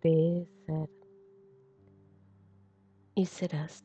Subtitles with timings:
[0.00, 0.88] Cree ser.
[3.14, 3.84] Y serás.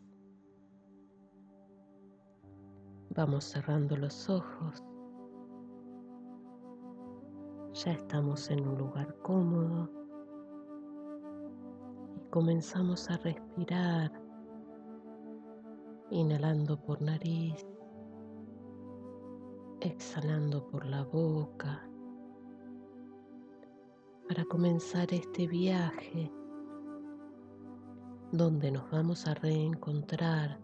[3.09, 4.81] Vamos cerrando los ojos.
[7.73, 9.89] Ya estamos en un lugar cómodo.
[12.15, 14.11] Y comenzamos a respirar,
[16.09, 17.67] inhalando por nariz,
[19.81, 21.85] exhalando por la boca,
[24.27, 26.29] para comenzar este viaje
[28.33, 30.59] donde nos vamos a reencontrar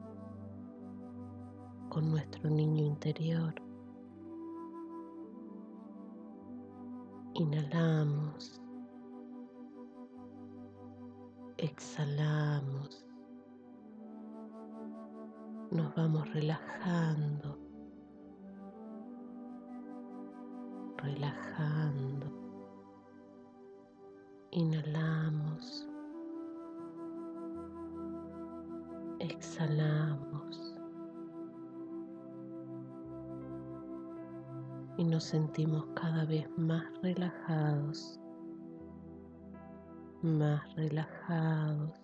[1.88, 3.54] con nuestro niño interior.
[7.36, 8.62] Inhalamos,
[11.58, 13.06] exhalamos,
[15.72, 17.58] nos vamos relajando,
[20.98, 22.43] relajando.
[24.56, 25.88] Inhalamos.
[29.24, 30.76] exhalamos
[34.98, 38.20] y nos sentimos cada vez más relajados,
[40.22, 42.00] más relajados.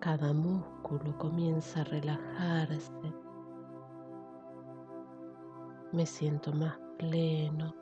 [0.00, 2.92] Cada músculo comienza a relajarse.
[5.92, 7.74] Me siento más pleno,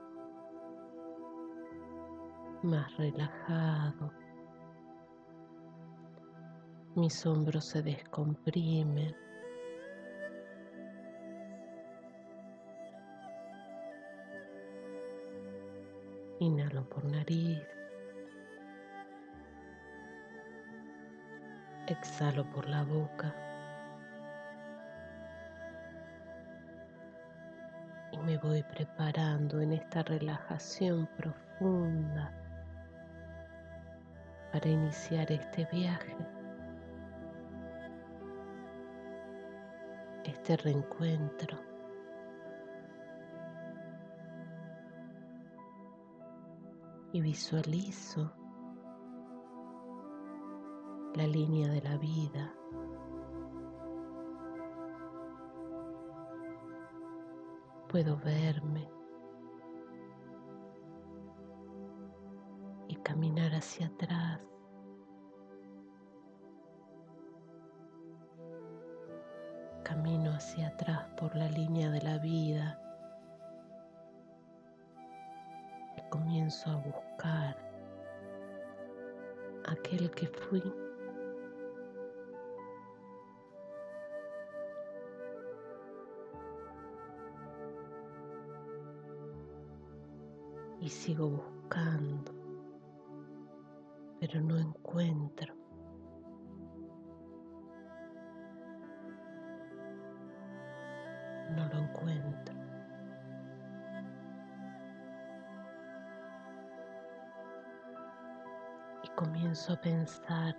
[2.63, 4.13] más relajado.
[6.95, 9.15] Mis hombros se descomprimen.
[16.39, 17.63] Inhalo por nariz.
[21.87, 23.35] Exhalo por la boca.
[28.13, 32.42] Y me voy preparando en esta relajación profunda
[34.53, 36.17] para iniciar este viaje.
[40.25, 41.59] este reencuentro.
[47.13, 48.33] Y visualizo
[51.15, 52.55] la línea de la vida.
[57.89, 58.89] Puedo verme
[63.13, 64.41] caminar hacia atrás
[69.83, 72.81] camino hacia atrás por la línea de la vida
[75.99, 77.55] y comienzo a buscar
[79.67, 80.63] aquel que fui.
[90.81, 92.42] Y sigo buscando,
[94.23, 95.53] pero no encuentro.
[101.57, 102.55] no lo encuentro.
[109.03, 110.57] Y comienzo a pensar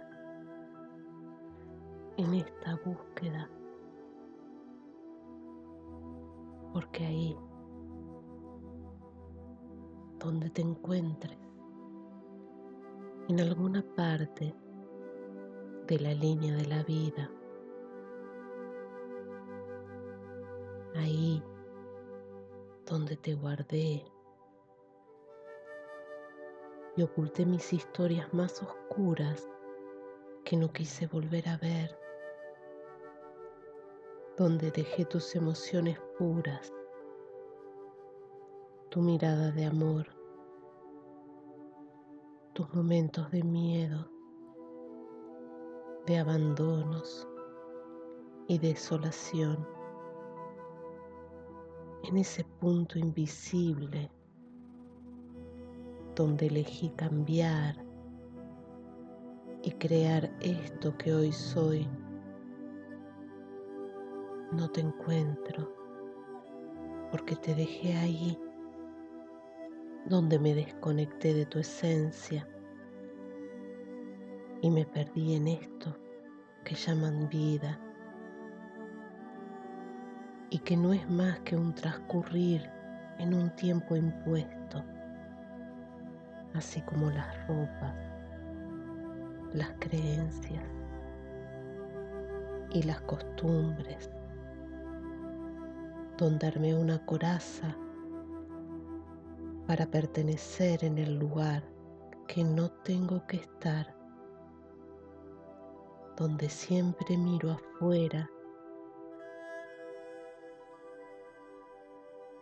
[2.18, 3.50] en esta búsqueda,
[6.74, 7.38] porque ahí,
[10.20, 11.43] donde te encuentres,
[13.30, 14.54] en alguna parte
[15.88, 17.32] de la línea de la vida,
[20.96, 21.42] ahí
[22.86, 24.06] donde te guardé
[26.96, 29.48] y oculté mis historias más oscuras
[30.44, 31.98] que no quise volver a ver,
[34.38, 36.74] donde dejé tus emociones puras,
[38.90, 40.13] tu mirada de amor,
[42.54, 44.08] tus momentos de miedo,
[46.06, 47.28] de abandonos
[48.48, 49.68] y desolación
[52.04, 54.12] en ese punto invisible
[56.16, 57.76] donde elegí cambiar
[59.64, 61.90] y crear esto que hoy soy.
[64.52, 65.74] No te encuentro
[67.10, 68.38] porque te dejé ahí
[70.06, 72.48] donde me desconecté de tu esencia
[74.62, 75.96] y me perdí en esto
[76.64, 77.80] que llaman vida.
[80.50, 82.70] Y que no es más que un transcurrir
[83.18, 84.84] en un tiempo impuesto,
[86.54, 87.96] así como las ropas,
[89.54, 90.64] las creencias
[92.72, 94.12] y las costumbres,
[96.18, 97.76] donde armé una coraza
[99.68, 101.64] para pertenecer en el lugar
[102.28, 103.96] que no tengo que estar,
[106.18, 108.30] donde siempre miro afuera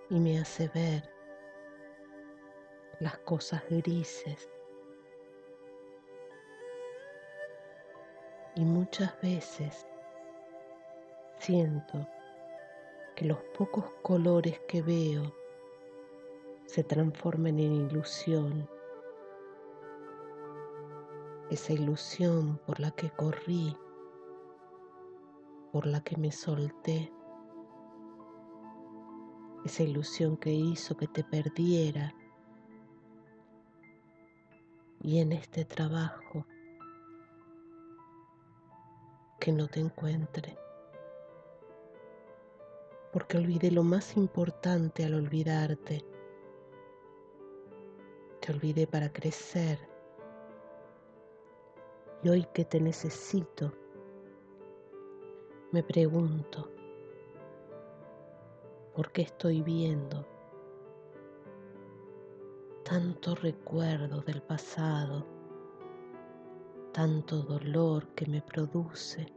[0.09, 1.09] y me hace ver
[2.99, 4.49] las cosas grises.
[8.55, 9.87] Y muchas veces
[11.37, 12.05] siento
[13.15, 15.40] que los pocos colores que veo
[16.71, 18.69] se transformen en ilusión.
[21.49, 23.75] Esa ilusión por la que corrí,
[25.73, 27.11] por la que me solté,
[29.65, 32.15] esa ilusión que hizo que te perdiera
[35.01, 36.45] y en este trabajo
[39.41, 40.57] que no te encuentre.
[43.11, 46.05] Porque olvidé lo más importante al olvidarte.
[48.41, 49.79] Te olvidé para crecer.
[52.23, 53.71] Y hoy que te necesito,
[55.71, 56.69] me pregunto,
[58.93, 60.27] ¿por qué estoy viendo
[62.83, 65.25] tanto recuerdo del pasado?
[66.91, 69.33] tanto dolor que me produce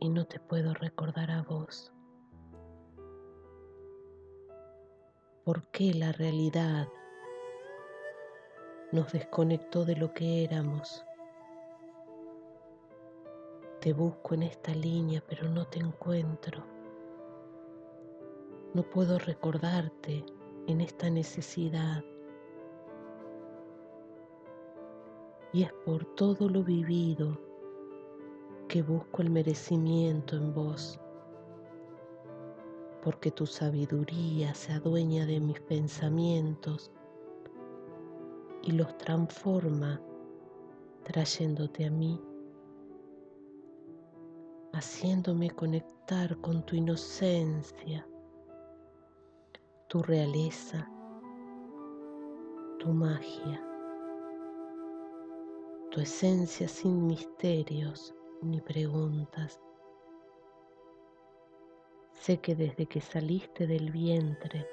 [0.00, 1.92] y no te puedo recordar a vos.
[5.44, 6.88] ¿Por qué la realidad
[8.92, 11.04] nos desconectó de lo que éramos?
[13.80, 16.64] Te busco en esta línea pero no te encuentro.
[18.74, 20.24] No puedo recordarte
[20.66, 22.04] en esta necesidad.
[25.52, 27.38] y es por todo lo vivido
[28.68, 31.00] que busco el merecimiento en vos,
[33.02, 36.92] porque tu sabiduría se adueña de mis pensamientos
[38.70, 40.00] y los transforma
[41.04, 42.20] trayéndote a mí,
[44.72, 48.06] haciéndome conectar con tu inocencia,
[49.88, 50.88] tu realeza,
[52.78, 53.66] tu magia
[55.90, 59.60] tu esencia sin misterios ni preguntas.
[62.12, 64.68] Sé que desde que saliste del vientre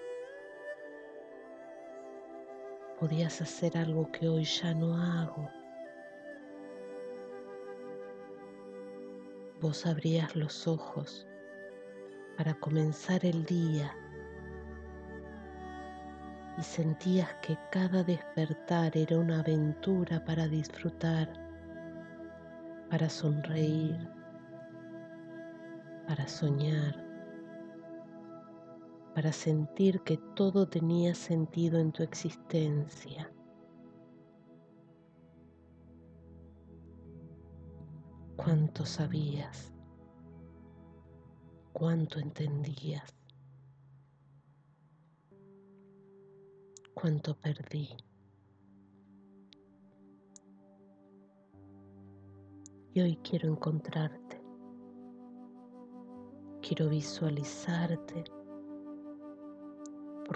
[3.00, 5.50] podías hacer algo que hoy ya no hago.
[9.62, 11.28] Vos abrías los ojos
[12.38, 13.96] para comenzar el día
[16.58, 21.32] y sentías que cada despertar era una aventura para disfrutar,
[22.90, 23.98] para sonreír,
[26.08, 27.07] para soñar,
[29.18, 33.34] para sentir que todo tenía sentido en tu existencia.
[38.36, 39.74] Cuánto sabías,
[41.74, 43.12] cuánto entendías.
[46.94, 47.90] cuánto perdí.
[52.94, 54.40] Y hoy quiero encontrarte.
[56.62, 58.37] Quiero visualizarte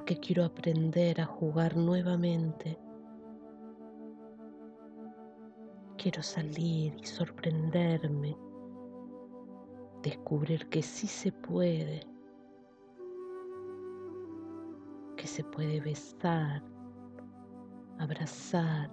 [0.01, 2.75] porque quiero aprender a jugar nuevamente.
[5.95, 8.35] Quiero salir y sorprenderme,
[10.01, 12.01] descubrir que sí se puede
[15.17, 16.63] que se puede besar,
[17.99, 18.89] abrazar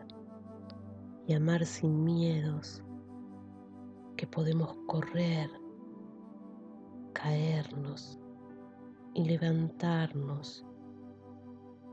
[1.27, 2.85] y amar sin miedos,
[4.15, 5.49] que podemos correr,
[7.15, 8.19] caernos
[9.15, 10.68] y levantarnos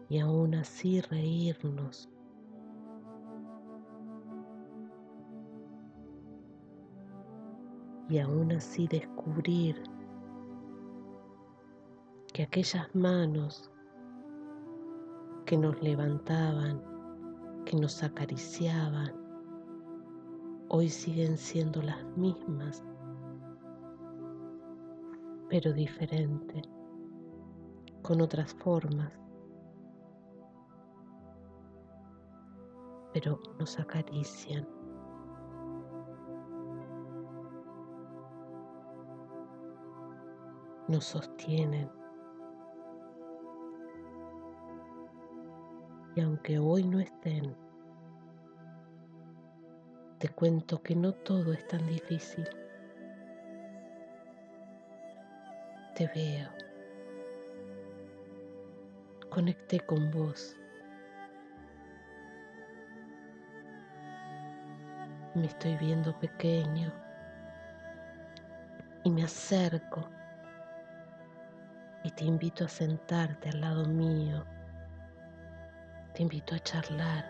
[0.09, 2.09] y aún así reírnos.
[8.07, 9.81] Y aún así descubrir
[12.33, 13.71] que aquellas manos
[15.45, 16.83] que nos levantaban,
[17.65, 19.11] que nos acariciaban,
[20.69, 22.83] hoy siguen siendo las mismas,
[25.49, 26.67] pero diferentes,
[28.03, 29.24] con otras formas,
[33.15, 34.67] pero nos acarician.
[40.89, 41.89] Nos sostienen.
[46.17, 47.55] Y aunque hoy no estén,
[50.19, 52.45] te cuento que no todo es tan difícil.
[55.95, 56.49] Te veo
[59.29, 60.57] conecté con vos.
[65.35, 66.93] Me estoy viendo pequeño
[69.03, 70.07] y me acerco
[72.03, 74.45] y te invito a sentarte al lado mío.
[76.13, 77.25] Te invito a charlar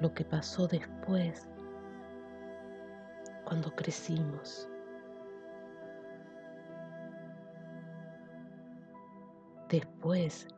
[0.00, 1.46] lo que pasó después
[3.44, 4.66] cuando crecimos.
[9.68, 10.48] Después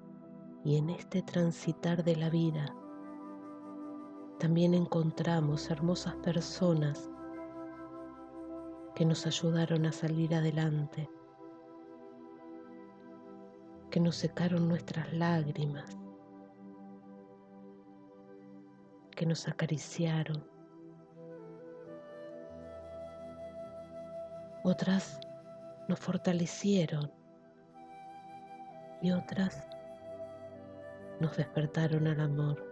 [0.63, 2.73] y en este transitar de la vida,
[4.41, 7.09] también encontramos hermosas personas
[8.97, 11.09] que nos ayudaron a salir adelante,
[13.91, 15.97] que nos secaron nuestras lágrimas,
[19.15, 20.43] que nos acariciaron
[24.63, 25.21] otras
[25.89, 27.11] nos fortalecieron
[29.03, 29.69] y otras
[31.19, 32.70] nos despertaron al amor.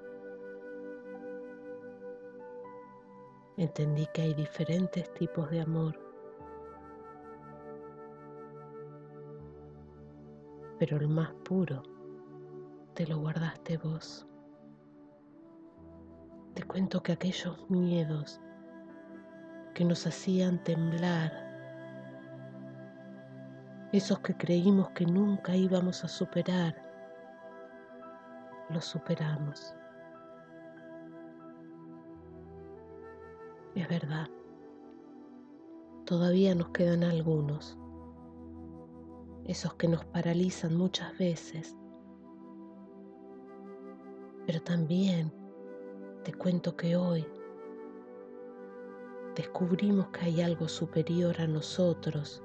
[3.58, 5.98] Entendí que hay diferentes tipos de amor,
[10.78, 11.82] pero el más puro
[12.94, 14.24] te lo guardaste vos.
[16.54, 18.40] Te cuento que aquellos miedos
[19.74, 21.32] que nos hacían temblar
[23.90, 26.76] esos que creímos que nunca íbamos a superar,
[28.70, 29.74] los superamos.
[33.78, 34.28] Es verdad,
[36.04, 37.78] todavía nos quedan algunos,
[39.44, 41.76] esos que nos paralizan muchas veces,
[44.46, 45.32] pero también
[46.24, 47.24] te cuento que hoy
[49.36, 52.42] descubrimos que hay algo superior a nosotros.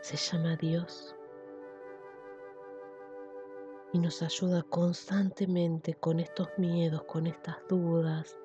[0.00, 1.14] Se llama Dios
[3.92, 8.36] y nos ayuda constantemente con estos miedos, con estas dudas,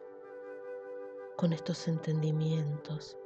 [1.38, 3.18] con estos entendimientos.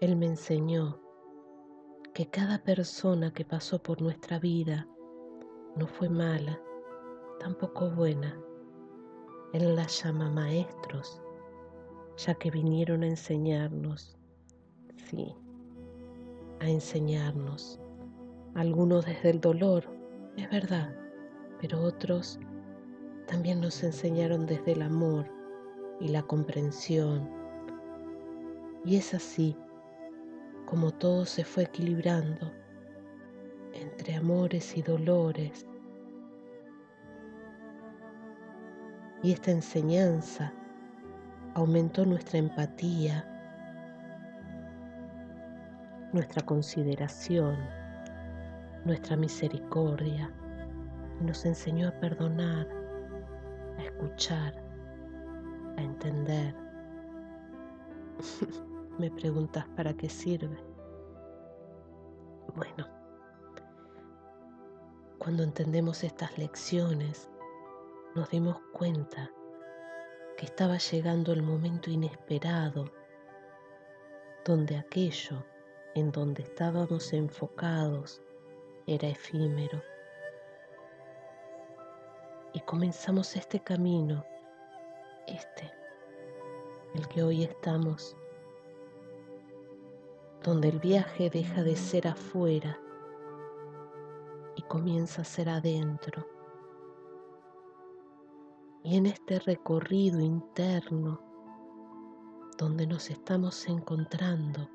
[0.00, 1.00] Él me enseñó
[2.12, 4.86] que cada persona que pasó por nuestra vida
[5.76, 6.60] no fue mala,
[7.40, 8.38] tampoco buena.
[9.52, 11.22] Él las llama maestros,
[12.16, 14.16] ya que vinieron a enseñarnos,
[14.96, 15.34] sí,
[16.60, 17.80] a enseñarnos.
[18.54, 19.93] Algunos desde el dolor,
[20.36, 20.94] es verdad,
[21.60, 22.38] pero otros
[23.26, 25.26] también nos enseñaron desde el amor
[26.00, 27.30] y la comprensión.
[28.84, 29.56] Y es así
[30.66, 32.52] como todo se fue equilibrando
[33.72, 35.66] entre amores y dolores.
[39.22, 40.52] Y esta enseñanza
[41.54, 43.30] aumentó nuestra empatía,
[46.12, 47.56] nuestra consideración,
[48.84, 50.32] nuestra misericordia
[51.20, 52.68] y nos enseñó a perdonar,
[53.78, 54.54] a escuchar,
[55.76, 56.54] a entender.
[58.98, 60.56] Me preguntas para qué sirve.
[62.54, 62.86] Bueno,
[65.18, 67.30] cuando entendemos estas lecciones,
[68.14, 69.30] nos dimos cuenta
[70.36, 72.92] que estaba llegando el momento inesperado
[74.44, 75.44] donde aquello
[75.94, 78.23] en donde estábamos enfocados
[78.86, 79.82] era efímero.
[82.52, 84.24] Y comenzamos este camino,
[85.26, 85.72] este,
[86.94, 88.16] el que hoy estamos,
[90.42, 92.78] donde el viaje deja de ser afuera
[94.56, 96.26] y comienza a ser adentro.
[98.82, 101.20] Y en este recorrido interno,
[102.58, 104.68] donde nos estamos encontrando,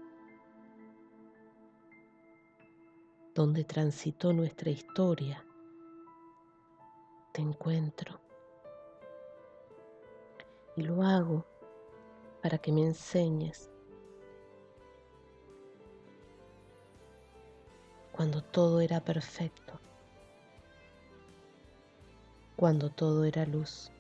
[3.36, 5.46] donde transitó nuestra historia,
[7.32, 8.20] te encuentro.
[10.76, 11.46] Y lo hago
[12.42, 13.70] para que me enseñes
[18.12, 19.80] cuando todo era perfecto,
[22.56, 23.92] cuando todo era luz.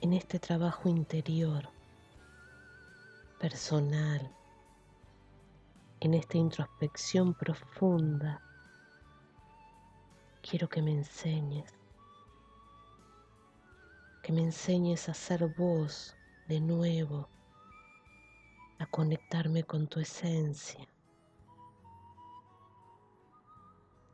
[0.00, 1.68] En este trabajo interior,
[3.38, 4.34] personal,
[6.00, 8.40] en esta introspección profunda,
[10.40, 11.74] quiero que me enseñes,
[14.22, 16.16] que me enseñes a ser vos
[16.48, 17.28] de nuevo,
[18.78, 20.88] a conectarme con tu esencia.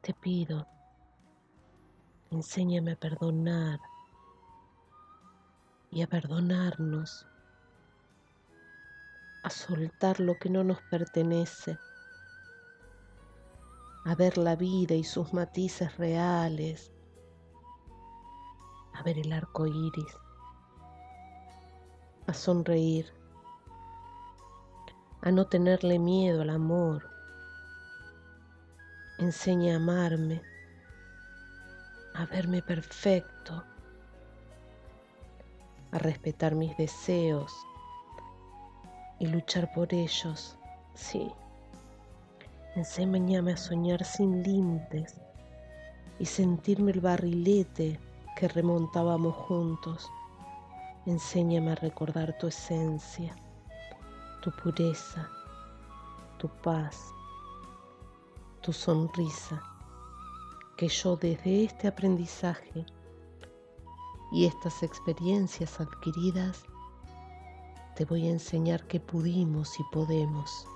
[0.01, 0.67] Te pido,
[2.33, 3.79] enséñame a perdonar
[5.93, 7.27] y a perdonarnos
[9.47, 11.79] a soltar lo que no nos pertenece,
[14.05, 16.91] a ver la vida y sus matices reales,
[18.93, 20.19] a ver el arco iris,
[22.27, 23.07] a sonreír,
[25.21, 27.09] a no tenerle miedo al amor.
[29.19, 30.43] Enseña a amarme,
[32.15, 33.63] a verme perfecto,
[35.93, 37.55] a respetar mis deseos
[39.19, 40.59] y luchar por ellos,
[40.95, 41.33] sí.
[42.75, 45.21] Enséñame a soñar sin límites
[46.19, 47.99] y sentirme el barrilete
[48.37, 50.11] que remontábamos juntos.
[51.07, 53.35] Enséñame a recordar tu esencia,
[54.43, 55.29] tu pureza,
[56.39, 57.07] tu paz,
[58.61, 59.63] tu sonrisa,
[60.77, 62.85] que yo desde este aprendizaje
[64.33, 66.65] y estas experiencias adquiridas
[67.97, 70.69] te voy a enseñar que pudimos y podemos,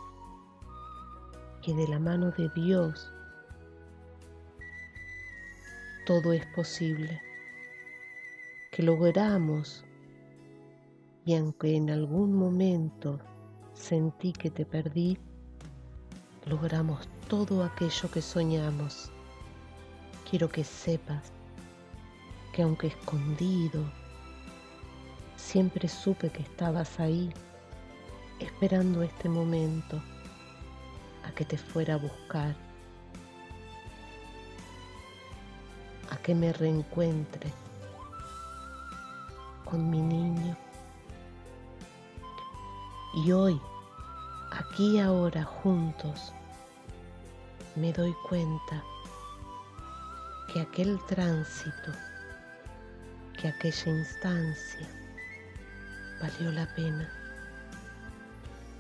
[1.62, 3.12] que de la mano de Dios
[6.07, 7.21] todo es posible,
[8.73, 9.85] que logramos
[11.27, 13.21] y aunque en algún momento
[13.75, 15.19] sentí que te perdí,
[16.47, 19.12] logramos todo aquello que soñamos.
[20.29, 21.33] Quiero que sepas
[22.55, 23.85] que aunque escondido,
[25.50, 27.28] Siempre supe que estabas ahí,
[28.38, 30.00] esperando este momento
[31.26, 32.54] a que te fuera a buscar,
[36.09, 37.52] a que me reencuentre
[39.64, 40.57] con mi niño.
[43.14, 43.61] Y hoy,
[44.52, 46.33] aquí y ahora juntos,
[47.75, 48.85] me doy cuenta
[50.52, 51.90] que aquel tránsito,
[53.37, 55.00] que aquella instancia,
[56.21, 57.09] valió la pena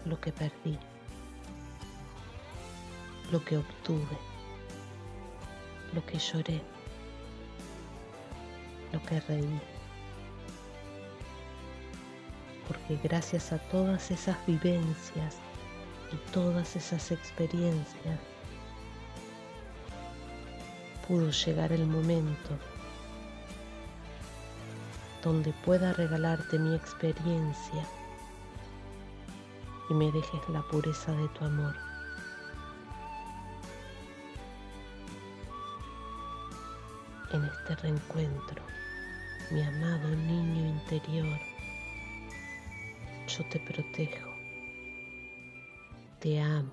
[0.04, 0.78] lo que perdí,
[3.30, 4.18] lo que obtuve,
[5.94, 6.60] lo que lloré,
[8.92, 9.60] lo que reí.
[12.66, 15.36] Porque gracias a todas esas vivencias
[16.12, 18.18] y todas esas experiencias
[21.06, 22.56] pudo llegar el momento
[25.22, 27.86] donde pueda regalarte mi experiencia
[29.88, 31.74] y me dejes la pureza de tu amor.
[37.32, 38.62] En este reencuentro,
[39.50, 41.38] mi amado niño interior,
[43.28, 44.30] yo te protejo,
[46.18, 46.72] te amo,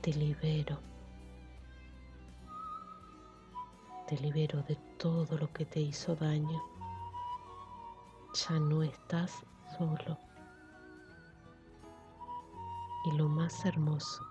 [0.00, 0.89] te libero
[4.10, 6.60] te libero de todo lo que te hizo daño.
[8.34, 9.46] Ya no estás
[9.78, 10.18] solo.
[13.04, 14.26] Y lo más hermoso,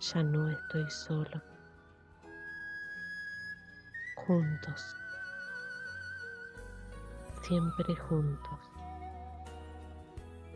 [0.00, 1.40] ya no estoy solo.
[4.26, 4.96] Juntos,
[7.42, 8.58] siempre juntos.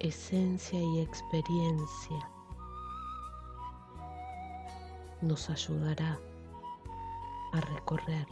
[0.01, 2.31] Esencia y experiencia
[5.21, 6.19] nos ayudará
[7.59, 8.27] a recorrer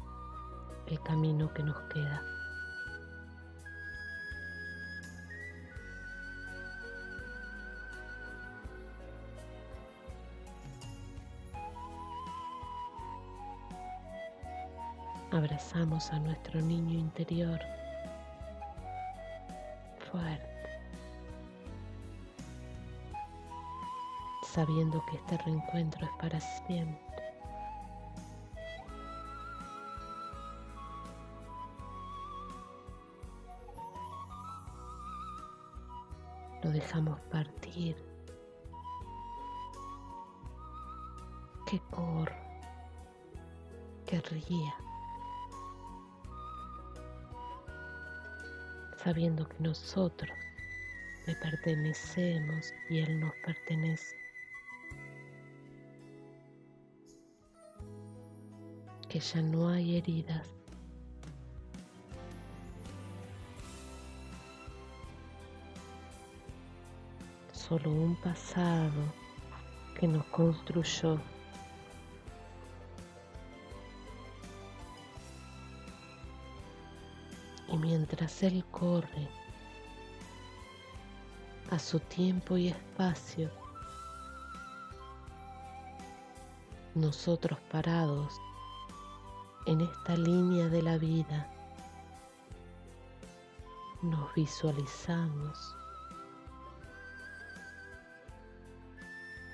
[0.87, 2.23] el camino que nos queda.
[15.33, 17.61] Abrazamos a nuestro niño interior
[20.11, 20.49] fuerte,
[24.55, 27.16] sabiendo que este reencuentro es para siempre.
[36.77, 37.97] Dejamos partir,
[41.69, 42.37] que corre,
[44.05, 44.75] que ría,
[49.03, 50.37] sabiendo que nosotros
[51.27, 54.15] le pertenecemos y Él nos pertenece.
[59.09, 60.47] Que ya no hay heridas
[67.69, 68.93] solo un pasado
[69.99, 71.19] que nos construyó.
[77.69, 79.29] Y mientras Él corre
[81.71, 83.51] a su tiempo y espacio,
[86.95, 88.33] nosotros parados
[89.67, 91.51] en esta línea de la vida,
[94.03, 95.77] nos visualizamos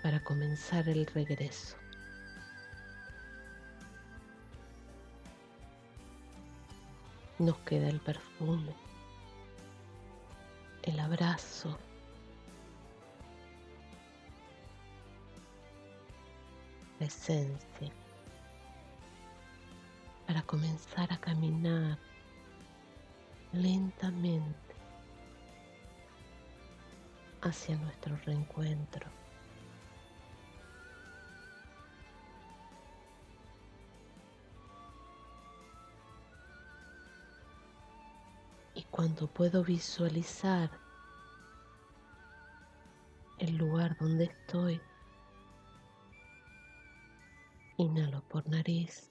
[0.03, 1.77] para comenzar el regreso.
[7.39, 8.75] Nos queda el perfume,
[10.83, 11.79] el abrazo,
[16.99, 17.93] la esencia,
[20.27, 21.99] para comenzar a caminar
[23.53, 24.75] lentamente
[27.43, 29.22] hacia nuestro reencuentro.
[38.93, 40.71] Cuando puedo visualizar
[43.39, 44.83] el lugar donde estoy,
[47.79, 49.11] inhalo por nariz,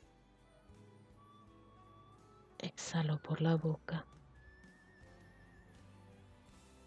[2.59, 4.05] exhalo por la boca.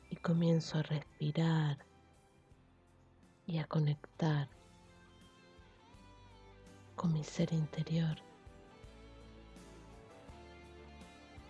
[0.08, 1.84] Y comienzo a respirar
[3.44, 4.48] y a conectar
[6.94, 8.16] con mi ser interior,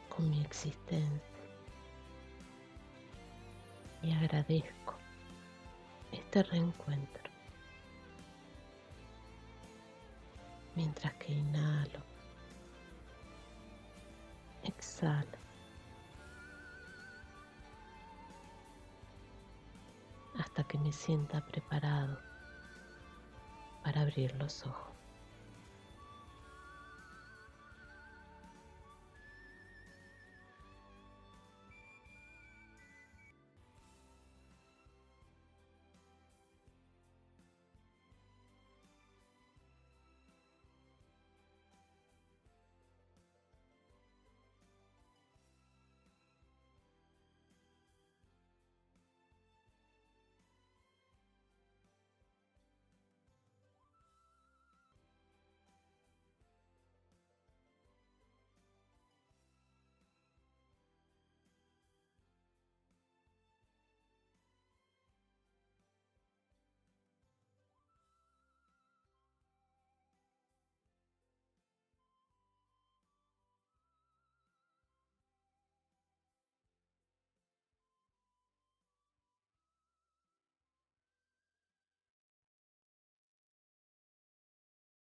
[0.08, 1.33] con mi existencia.
[4.04, 4.94] Y agradezco
[6.12, 7.30] este reencuentro
[10.74, 12.00] mientras que inhalo,
[14.64, 15.44] exhalo.
[20.38, 22.18] hasta que me sienta preparado
[23.82, 24.93] para abrir los ojos.